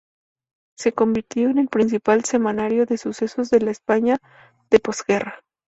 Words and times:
Se 0.79 0.93
convirtió 0.93 1.51
en 1.51 1.59
el 1.59 1.67
principal 1.67 2.25
semanario 2.25 2.87
de 2.87 2.97
sucesos 2.97 3.51
de 3.51 3.59
la 3.61 3.69
España 3.69 4.17
de 4.71 4.79
posguerra. 4.79 5.43